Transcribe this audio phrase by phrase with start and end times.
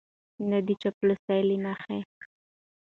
[0.49, 1.99] نه د چاپلوسۍ له مخې